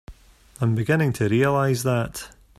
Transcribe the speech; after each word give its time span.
I'm 0.59 0.73
beginning 0.73 1.13
to 1.13 1.29
realize 1.29 1.83
that. 1.83 2.31